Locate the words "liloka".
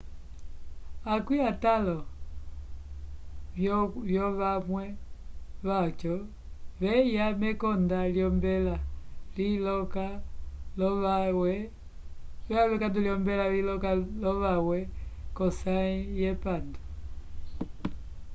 13.63-13.95